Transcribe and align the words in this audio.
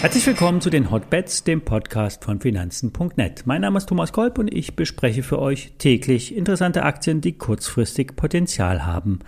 Herzlich 0.00 0.26
willkommen 0.26 0.60
zu 0.60 0.70
den 0.70 0.92
Hotbets, 0.92 1.42
dem 1.42 1.60
Podcast 1.60 2.22
von 2.24 2.40
Finanzen.net. 2.40 3.42
Mein 3.46 3.62
Name 3.62 3.78
ist 3.78 3.88
Thomas 3.88 4.12
Kolb 4.12 4.38
und 4.38 4.46
ich 4.46 4.76
bespreche 4.76 5.24
für 5.24 5.40
euch 5.40 5.72
täglich 5.78 6.36
interessante 6.36 6.84
Aktien, 6.84 7.20
die 7.20 7.36
kurzfristig 7.36 8.14
Potenzial 8.14 8.86
haben. 8.86 9.18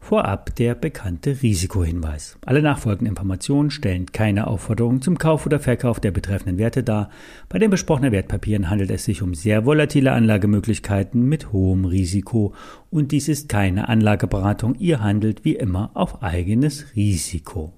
Vorab 0.00 0.54
der 0.56 0.74
bekannte 0.74 1.42
Risikohinweis. 1.42 2.38
Alle 2.46 2.62
nachfolgenden 2.62 3.08
Informationen 3.08 3.70
stellen 3.70 4.06
keine 4.06 4.46
Aufforderung 4.46 5.02
zum 5.02 5.18
Kauf 5.18 5.44
oder 5.44 5.60
Verkauf 5.60 6.00
der 6.00 6.12
betreffenden 6.12 6.56
Werte 6.56 6.82
dar. 6.82 7.10
Bei 7.48 7.58
den 7.58 7.70
besprochenen 7.70 8.12
Wertpapieren 8.12 8.70
handelt 8.70 8.90
es 8.90 9.04
sich 9.04 9.20
um 9.20 9.34
sehr 9.34 9.66
volatile 9.66 10.12
Anlagemöglichkeiten 10.12 11.28
mit 11.28 11.52
hohem 11.52 11.84
Risiko 11.84 12.54
und 12.90 13.12
dies 13.12 13.28
ist 13.28 13.48
keine 13.48 13.88
Anlageberatung. 13.88 14.76
Ihr 14.78 15.02
handelt 15.02 15.44
wie 15.44 15.56
immer 15.56 15.90
auf 15.94 16.22
eigenes 16.22 16.96
Risiko. 16.96 17.74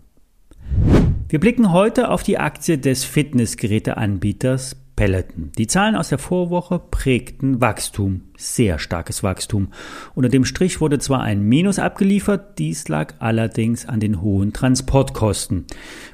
Wir 1.29 1.39
blicken 1.39 1.73
heute 1.73 2.11
auf 2.11 2.23
die 2.23 2.39
Aktie 2.39 2.79
des 2.79 3.05
Fitnessgeräteanbieters 3.05 4.75
Peloton. 5.01 5.51
Die 5.57 5.67
Zahlen 5.67 5.97
aus 5.97 6.11
der 6.11 6.19
Vorwoche 6.19 6.79
prägten 6.79 7.63
Wachstum, 7.63 8.21
sehr 8.37 8.79
starkes 8.79 9.23
Wachstum. 9.23 9.69
Unter 10.15 10.29
dem 10.29 10.45
Strich 10.45 10.83
wurde 10.83 10.99
zwar 10.99 11.23
ein 11.23 11.43
Minus 11.43 11.79
abgeliefert, 11.79 12.59
dies 12.59 12.87
lag 12.89 13.15
allerdings 13.19 13.87
an 13.87 13.99
den 14.01 14.21
hohen 14.21 14.53
Transportkosten. 14.53 15.65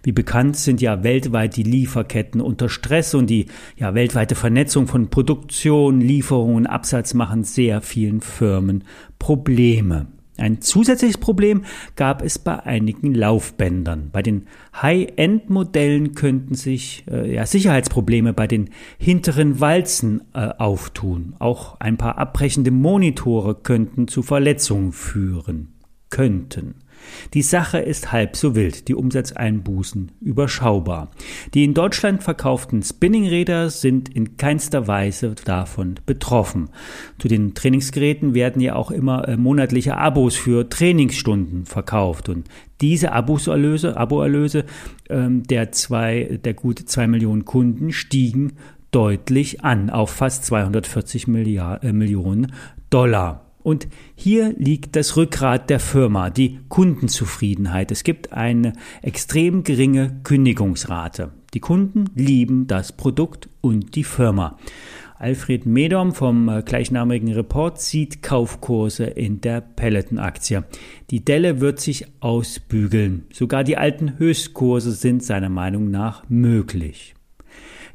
Wie 0.05 0.13
bekannt 0.13 0.57
sind 0.57 0.80
ja 0.80 1.03
weltweit 1.03 1.57
die 1.57 1.65
Lieferketten 1.65 2.41
unter 2.41 2.69
Stress 2.69 3.13
und 3.15 3.29
die 3.29 3.47
ja, 3.77 3.93
weltweite 3.97 4.37
Vernetzung 4.37 4.87
von 4.87 5.11
Produktion, 5.11 6.01
Lieferungen, 6.01 6.69
Absatz 6.69 7.13
machen 7.13 7.43
sehr 7.43 7.80
vielen 7.80 8.21
Firmen 8.21 8.85
Probleme. 9.19 10.07
Ein 10.39 10.61
zusätzliches 10.61 11.19
Problem 11.19 11.65
gab 11.95 12.23
es 12.23 12.39
bei 12.39 12.59
einigen 12.61 13.15
Laufbändern. 13.15 14.10
Bei 14.13 14.23
den 14.23 14.47
High-End-Modellen 14.80 16.15
könnten 16.15 16.55
sich 16.55 17.05
äh, 17.10 17.35
ja, 17.35 17.47
Sicherheitsprobleme 17.47 18.33
bei 18.33 18.47
den 18.47 18.71
hinteren 18.99 19.60
Walzen 19.60 20.23
äh, 20.35 20.49
auftun. 20.59 21.35
Auch 21.38 21.80
ein 21.80 21.97
paar 21.97 22.19
abbrechende 22.19 22.71
Monitore 22.71 23.55
könnten 23.55 24.09
zu 24.09 24.23
Verletzungen 24.23 24.93
führen. 24.93 25.73
Könnten. 26.10 26.77
Die 27.35 27.43
Sache 27.43 27.79
ist 27.79 28.12
halb 28.12 28.37
so 28.37 28.54
wild, 28.54 28.88
die 28.88 28.95
Umsatzeinbußen 28.95 30.12
überschaubar. 30.21 31.10
Die 31.54 31.65
in 31.65 31.74
Deutschland 31.74 32.23
verkauften 32.23 32.82
Spinningräder 32.82 33.71
sind 33.71 34.09
in 34.09 34.37
keinster 34.37 34.87
Weise 34.87 35.35
davon 35.45 35.96
betroffen. 36.07 36.71
Zu 37.18 37.29
den 37.29 37.54
Trainingsgeräten 37.54 38.35
werden 38.35 38.60
ja 38.60 38.74
auch 38.74 38.90
immer 38.90 39.29
äh, 39.29 39.37
monatliche 39.37 39.96
Abos 39.96 40.37
für 40.37 40.68
Trainingsstunden 40.68 41.66
verkauft 41.66 42.29
und 42.29 42.48
diese 42.80 43.13
Aboserlöse, 43.13 43.96
Aboerlöse 43.96 44.65
ähm, 45.09 45.43
der 45.45 45.73
zwei, 45.73 46.38
der 46.45 46.54
gut 46.54 46.79
zwei 46.79 47.07
Millionen 47.07 47.45
Kunden 47.45 47.93
stiegen 47.93 48.52
deutlich 48.91 49.65
an 49.65 49.91
auf 49.91 50.10
fast 50.10 50.45
240 50.46 51.26
Milliard, 51.26 51.85
äh, 51.85 51.93
Millionen 51.93 52.52
Dollar. 52.91 53.46
Und 53.67 53.89
hier 54.15 54.55
liegt 54.57 54.95
das 54.95 55.17
Rückgrat 55.17 55.71
der 55.71 55.81
Firma, 55.81 56.31
die 56.31 56.61
Kundenzufriedenheit. 56.69 57.91
Es 57.91 58.05
gibt 58.05 58.33
eine 58.33 58.75
extrem 59.03 59.65
geringe 59.65 60.21
Kündigungsrate. 60.23 61.33
Die 61.53 61.59
Kunden 61.59 62.05
lieben 62.15 62.69
das 62.69 62.93
Produkt 62.93 63.49
und 63.63 63.97
die 63.97 64.05
Firma. 64.05 64.56
Alfred 65.19 65.67
Medom 65.67 66.15
vom 66.15 66.49
äh, 66.49 66.62
gleichnamigen 66.62 67.33
Report 67.33 67.81
sieht 67.81 68.22
Kaufkurse 68.22 69.03
in 69.03 69.41
der 69.41 69.62
Peloton-Aktie. 69.62 70.62
Die 71.11 71.25
Delle 71.25 71.61
wird 71.61 71.81
sich 71.81 72.06
ausbügeln. 72.21 73.25
Sogar 73.33 73.65
die 73.65 73.77
alten 73.77 74.17
Höchstkurse 74.17 74.93
sind 74.93 75.25
seiner 75.25 75.49
Meinung 75.49 75.91
nach 75.91 76.22
möglich. 76.28 77.17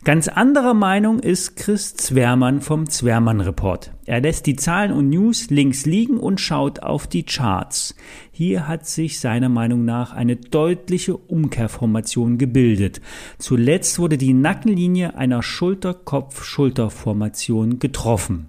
Ganz 0.04 0.28
anderer 0.28 0.74
Meinung 0.74 1.20
ist 1.20 1.56
Chris 1.58 1.96
Zwermann 1.96 2.60
vom 2.60 2.90
Zwermann 2.90 3.40
Report. 3.40 3.92
Er 4.12 4.20
lässt 4.20 4.46
die 4.46 4.58
Zahlen 4.58 4.92
und 4.92 5.08
News 5.08 5.50
links 5.50 5.86
liegen 5.86 6.18
und 6.18 6.42
schaut 6.42 6.84
auf 6.84 7.08
die 7.08 7.24
Charts. 7.24 7.96
Hier 8.34 8.68
hat 8.68 8.86
sich 8.86 9.22
seiner 9.22 9.48
Meinung 9.48 9.86
nach 9.86 10.12
eine 10.12 10.36
deutliche 10.36 11.16
Umkehrformation 11.16 12.38
gebildet. 12.38 13.00
Zuletzt 13.38 14.00
wurde 14.00 14.18
die 14.18 14.34
Nackenlinie 14.34 15.16
einer 15.16 15.42
Schulter-Kopf-Schulter-Formation 15.42 17.80
getroffen. 17.80 18.48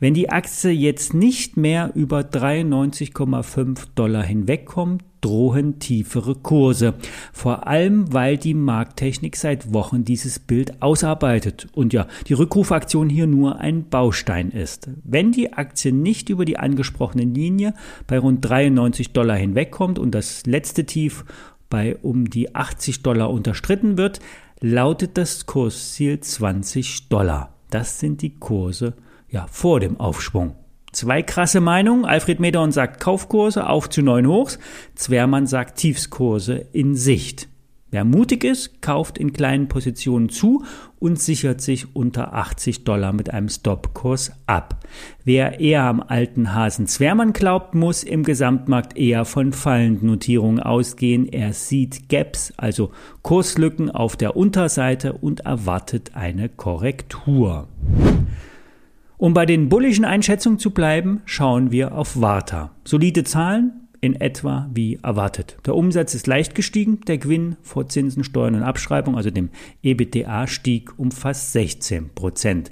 Wenn 0.00 0.14
die 0.14 0.30
Aktie 0.30 0.72
jetzt 0.72 1.14
nicht 1.14 1.56
mehr 1.56 1.92
über 1.94 2.22
93,5 2.22 3.86
Dollar 3.94 4.24
hinwegkommt, 4.24 5.04
drohen 5.20 5.80
tiefere 5.80 6.36
Kurse. 6.36 6.94
Vor 7.32 7.66
allem, 7.66 8.12
weil 8.12 8.38
die 8.38 8.54
Markttechnik 8.54 9.34
seit 9.36 9.72
Wochen 9.72 10.04
dieses 10.04 10.38
Bild 10.38 10.80
ausarbeitet 10.82 11.66
und 11.74 11.92
ja, 11.92 12.06
die 12.28 12.34
Rückrufaktion 12.34 13.08
hier 13.08 13.26
nur 13.26 13.58
ein 13.58 13.88
Baustein 13.88 14.50
ist. 14.50 14.88
Wenn 15.04 15.32
die 15.32 15.52
Aktie 15.52 15.92
nicht 15.92 16.30
über 16.30 16.44
die 16.44 16.58
angesprochene 16.58 17.24
Linie 17.24 17.74
bei 18.06 18.18
rund 18.18 18.44
93 18.44 19.12
Dollar 19.12 19.36
hinwegkommt 19.36 19.98
und 19.98 20.12
das 20.12 20.46
letzte 20.46 20.86
Tief 20.86 21.24
bei 21.68 21.96
um 21.96 22.30
die 22.30 22.54
80 22.54 23.02
Dollar 23.02 23.30
unterstritten 23.30 23.98
wird, 23.98 24.20
lautet 24.60 25.18
das 25.18 25.46
Kursziel 25.46 26.20
20 26.20 27.08
Dollar. 27.08 27.52
Das 27.70 28.00
sind 28.00 28.22
die 28.22 28.36
Kurse 28.36 28.94
ja 29.28 29.46
vor 29.50 29.80
dem 29.80 30.00
Aufschwung. 30.00 30.54
Zwei 30.92 31.22
krasse 31.22 31.60
Meinungen. 31.60 32.06
Alfred 32.06 32.40
Medorn 32.40 32.72
sagt 32.72 33.00
Kaufkurse 33.00 33.68
auf 33.68 33.90
zu 33.90 34.00
neuen 34.00 34.26
Hochs. 34.26 34.58
Zwermann 34.94 35.46
sagt 35.46 35.76
Tiefskurse 35.76 36.66
in 36.72 36.94
Sicht. 36.94 37.48
Wer 37.96 38.04
mutig 38.04 38.44
ist, 38.44 38.82
kauft 38.82 39.16
in 39.16 39.32
kleinen 39.32 39.68
Positionen 39.68 40.28
zu 40.28 40.62
und 40.98 41.18
sichert 41.18 41.62
sich 41.62 41.96
unter 41.96 42.34
80 42.34 42.84
Dollar 42.84 43.14
mit 43.14 43.32
einem 43.32 43.48
Stopkurs 43.48 44.32
ab. 44.44 44.84
Wer 45.24 45.60
eher 45.60 45.84
am 45.84 46.02
alten 46.02 46.52
Hasen 46.52 46.86
Zwermann 46.88 47.32
glaubt, 47.32 47.74
muss 47.74 48.02
im 48.02 48.22
Gesamtmarkt 48.22 48.98
eher 48.98 49.24
von 49.24 49.54
fallenden 49.54 50.08
Notierungen 50.08 50.60
ausgehen. 50.60 51.26
Er 51.26 51.54
sieht 51.54 52.10
Gaps, 52.10 52.52
also 52.58 52.90
Kurslücken 53.22 53.90
auf 53.90 54.14
der 54.14 54.36
Unterseite 54.36 55.14
und 55.14 55.40
erwartet 55.40 56.10
eine 56.12 56.50
Korrektur. 56.50 57.66
Um 59.16 59.32
bei 59.32 59.46
den 59.46 59.70
bullischen 59.70 60.04
Einschätzungen 60.04 60.58
zu 60.58 60.72
bleiben, 60.72 61.22
schauen 61.24 61.70
wir 61.70 61.94
auf 61.96 62.20
Warta. 62.20 62.72
Solide 62.84 63.24
Zahlen, 63.24 63.85
in 64.00 64.20
etwa 64.20 64.70
wie 64.72 64.98
erwartet. 65.02 65.56
Der 65.66 65.74
Umsatz 65.74 66.14
ist 66.14 66.26
leicht 66.26 66.54
gestiegen, 66.54 67.00
der 67.06 67.18
Gewinn 67.18 67.56
vor 67.62 67.88
Zinsen, 67.88 68.24
Steuern 68.24 68.54
und 68.54 68.62
Abschreibung, 68.62 69.16
also 69.16 69.30
dem 69.30 69.50
EBITDA, 69.82 70.46
stieg 70.46 70.98
um 70.98 71.10
fast 71.10 71.52
16 71.52 72.10
Prozent. 72.14 72.70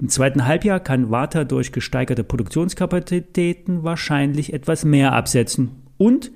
Im 0.00 0.08
zweiten 0.08 0.46
Halbjahr 0.46 0.80
kann 0.80 1.10
Warta 1.10 1.44
durch 1.44 1.72
gesteigerte 1.72 2.24
Produktionskapazitäten 2.24 3.82
wahrscheinlich 3.82 4.52
etwas 4.52 4.84
mehr 4.84 5.12
absetzen 5.12 5.70
und 5.98 6.30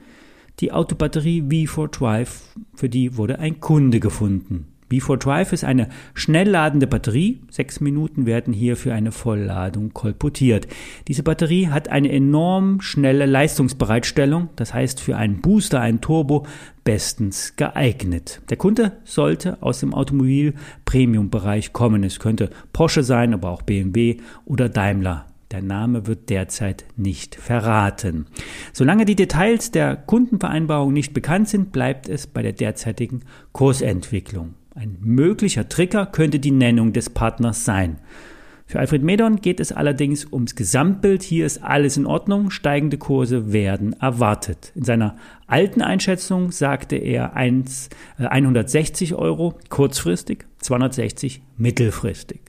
die 0.61 0.73
Autobatterie 0.73 1.41
V4 1.43 1.89
Drive, 1.89 2.43
für 2.75 2.89
die 2.89 3.17
wurde 3.17 3.39
ein 3.39 3.61
Kunde 3.61 3.99
gefunden. 3.99 4.67
B4 4.91 5.19
Drive 5.19 5.53
ist 5.53 5.65
eine 5.65 5.89
schnellladende 6.15 6.89
Batterie. 6.89 7.43
Sechs 7.51 7.81
Minuten 7.81 8.27
werden 8.27 8.53
hier 8.53 8.77
für 8.77 8.93
eine 8.93 9.13
Vollladung 9.13 9.95
kolportiert. 9.95 10.67
Diese 11.07 11.23
Batterie 11.23 11.69
hat 11.69 11.89
eine 11.89 12.11
enorm 12.11 12.81
schnelle 12.81 13.27
Leistungsbereitstellung, 13.27 14.49
das 14.57 14.75
heißt 14.75 15.01
für 15.01 15.17
einen 15.17 15.41
Booster, 15.41 15.81
einen 15.81 16.01
Turbo 16.01 16.45
bestens 16.83 17.55
geeignet. 17.55 18.43
Der 18.51 18.57
Kunde 18.57 18.93
sollte 19.05 19.63
aus 19.63 19.79
dem 19.79 19.95
Automobil-Premium-Bereich 19.95 21.73
kommen. 21.73 22.03
Es 22.03 22.19
könnte 22.19 22.51
Porsche 22.73 23.05
sein, 23.05 23.33
aber 23.33 23.51
auch 23.51 23.63
BMW 23.63 24.17
oder 24.45 24.69
Daimler. 24.69 25.27
Der 25.53 25.63
Name 25.63 26.07
wird 26.07 26.31
derzeit 26.31 26.85
nicht 26.97 27.35
verraten. 27.35 28.27
Solange 28.73 29.05
die 29.05 29.17
Details 29.17 29.71
der 29.71 29.97
Kundenvereinbarung 29.97 30.93
nicht 30.93 31.13
bekannt 31.13 31.49
sind, 31.49 31.73
bleibt 31.73 32.09
es 32.09 32.27
bei 32.27 32.43
der 32.43 32.53
derzeitigen 32.53 33.23
Kursentwicklung. 33.53 34.55
Ein 34.75 34.99
möglicher 35.01 35.69
Trigger 35.69 36.07
könnte 36.07 36.39
die 36.39 36.53
Nennung 36.53 36.93
des 36.93 37.11
Partners 37.11 37.65
sein. 37.65 37.99
Für 38.67 38.79
Alfred 38.79 39.03
Medon 39.03 39.41
geht 39.41 39.59
es 39.59 39.73
allerdings 39.73 40.33
ums 40.33 40.55
Gesamtbild. 40.55 41.25
Hier 41.25 41.45
ist 41.45 41.61
alles 41.61 41.97
in 41.97 42.07
Ordnung. 42.07 42.51
Steigende 42.51 42.97
Kurse 42.97 43.53
werden 43.53 43.95
erwartet. 44.01 44.71
In 44.77 44.85
seiner 44.85 45.17
alten 45.49 45.83
Einschätzung 45.83 46.53
sagte 46.53 46.95
er 46.95 47.35
1, 47.35 47.89
äh, 48.19 48.27
160 48.27 49.17
Euro 49.17 49.59
kurzfristig, 49.71 50.47
260 50.61 51.43
mittelfristig. 51.57 52.43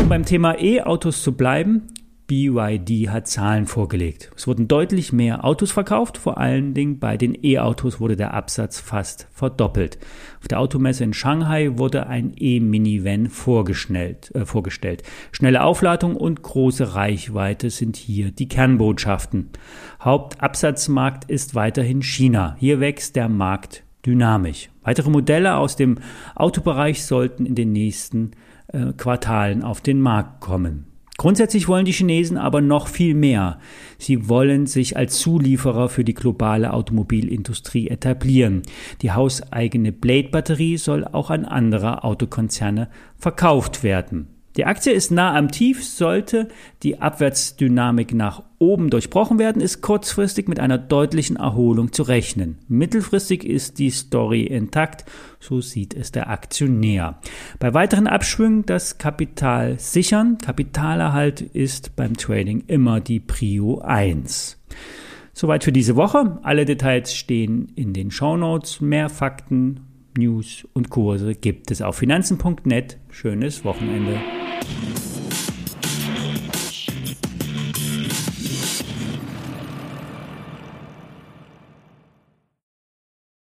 Um 0.00 0.08
beim 0.08 0.24
Thema 0.24 0.56
E-Autos 0.60 1.24
zu 1.24 1.32
bleiben, 1.32 1.88
BYD 2.32 3.10
hat 3.10 3.26
Zahlen 3.26 3.66
vorgelegt. 3.66 4.30
Es 4.34 4.46
wurden 4.46 4.66
deutlich 4.66 5.12
mehr 5.12 5.44
Autos 5.44 5.70
verkauft, 5.70 6.16
vor 6.16 6.38
allen 6.38 6.72
Dingen 6.72 6.98
bei 6.98 7.18
den 7.18 7.36
E-Autos 7.44 8.00
wurde 8.00 8.16
der 8.16 8.32
Absatz 8.32 8.80
fast 8.80 9.28
verdoppelt. 9.34 9.98
Auf 10.40 10.48
der 10.48 10.58
Automesse 10.58 11.04
in 11.04 11.12
Shanghai 11.12 11.76
wurde 11.76 12.06
ein 12.06 12.32
E-Minivan 12.34 13.28
vorgestellt, 13.28 14.34
äh, 14.34 14.46
vorgestellt. 14.46 15.02
Schnelle 15.30 15.62
Aufladung 15.62 16.16
und 16.16 16.40
große 16.40 16.94
Reichweite 16.94 17.68
sind 17.68 17.96
hier 17.96 18.30
die 18.30 18.48
Kernbotschaften. 18.48 19.50
Hauptabsatzmarkt 20.00 21.30
ist 21.30 21.54
weiterhin 21.54 22.00
China. 22.00 22.56
Hier 22.58 22.80
wächst 22.80 23.14
der 23.14 23.28
Markt 23.28 23.84
dynamisch. 24.06 24.70
Weitere 24.82 25.10
Modelle 25.10 25.56
aus 25.56 25.76
dem 25.76 25.98
Autobereich 26.34 27.04
sollten 27.04 27.44
in 27.44 27.56
den 27.56 27.72
nächsten 27.72 28.30
äh, 28.68 28.94
Quartalen 28.94 29.62
auf 29.62 29.82
den 29.82 30.00
Markt 30.00 30.40
kommen. 30.40 30.91
Grundsätzlich 31.18 31.68
wollen 31.68 31.84
die 31.84 31.92
Chinesen 31.92 32.38
aber 32.38 32.60
noch 32.60 32.88
viel 32.88 33.14
mehr. 33.14 33.58
Sie 33.98 34.28
wollen 34.28 34.66
sich 34.66 34.96
als 34.96 35.18
Zulieferer 35.18 35.88
für 35.88 36.04
die 36.04 36.14
globale 36.14 36.72
Automobilindustrie 36.72 37.88
etablieren. 37.88 38.62
Die 39.02 39.12
hauseigene 39.12 39.92
Blade-Batterie 39.92 40.78
soll 40.78 41.04
auch 41.04 41.30
an 41.30 41.44
andere 41.44 42.02
Autokonzerne 42.02 42.88
verkauft 43.16 43.82
werden. 43.82 44.28
Die 44.56 44.66
Aktie 44.66 44.92
ist 44.92 45.10
nah 45.10 45.34
am 45.34 45.50
Tief, 45.50 45.82
sollte 45.82 46.48
die 46.82 47.00
Abwärtsdynamik 47.00 48.12
nach 48.12 48.42
oben 48.58 48.90
durchbrochen 48.90 49.38
werden, 49.38 49.62
ist 49.62 49.80
kurzfristig 49.80 50.46
mit 50.46 50.60
einer 50.60 50.76
deutlichen 50.76 51.36
Erholung 51.36 51.92
zu 51.92 52.02
rechnen. 52.02 52.58
Mittelfristig 52.68 53.44
ist 53.44 53.78
die 53.78 53.90
Story 53.90 54.42
intakt, 54.42 55.06
so 55.40 55.62
sieht 55.62 55.94
es 55.94 56.12
der 56.12 56.28
Aktionär. 56.28 57.18
Bei 57.60 57.72
weiteren 57.72 58.06
Abschwüngen 58.06 58.66
das 58.66 58.98
Kapital 58.98 59.78
sichern. 59.78 60.36
Kapitalerhalt 60.36 61.40
ist 61.40 61.96
beim 61.96 62.14
Trading 62.16 62.64
immer 62.66 63.00
die 63.00 63.20
Prio 63.20 63.78
1. 63.78 64.58
Soweit 65.32 65.64
für 65.64 65.72
diese 65.72 65.96
Woche. 65.96 66.38
Alle 66.42 66.66
Details 66.66 67.14
stehen 67.14 67.72
in 67.74 67.94
den 67.94 68.10
Show 68.10 68.36
Notes. 68.36 68.82
Mehr 68.82 69.08
Fakten, 69.08 69.80
News 70.16 70.68
und 70.74 70.90
Kurse 70.90 71.34
gibt 71.34 71.70
es 71.70 71.80
auf 71.80 71.96
finanzen.net. 71.96 72.98
Schönes 73.10 73.64
Wochenende. 73.64 74.20
Yes! 74.64 75.11